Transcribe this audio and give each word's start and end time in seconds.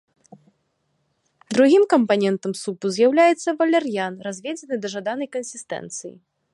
Другім 1.57 1.83
кампанентам 1.93 2.51
супу 2.63 2.85
з'яўляецца 2.97 3.49
валяр'ян, 3.63 4.13
разведзены 4.31 4.75
да 4.87 4.97
жаданай 4.99 5.27
кансістэнцыі. 5.39 6.15